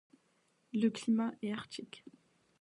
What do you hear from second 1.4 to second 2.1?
est arctique.